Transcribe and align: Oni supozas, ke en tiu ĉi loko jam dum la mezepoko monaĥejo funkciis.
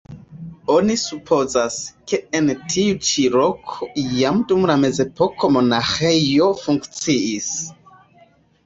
Oni 0.75 0.93
supozas, 1.01 1.77
ke 2.13 2.19
en 2.39 2.49
tiu 2.73 2.95
ĉi 3.11 3.27
loko 3.35 3.91
jam 4.21 4.43
dum 4.55 4.67
la 4.73 4.81
mezepoko 4.87 5.55
monaĥejo 5.59 6.51
funkciis. 6.67 7.55